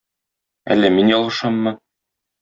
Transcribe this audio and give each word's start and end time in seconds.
Әллә 0.75 0.89
мин 0.95 1.11
ялгышаммы? 1.13 1.75